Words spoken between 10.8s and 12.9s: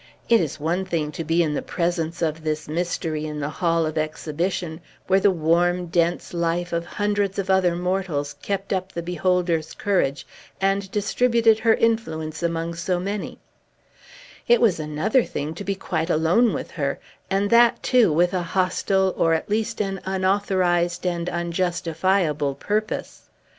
distributed her influence among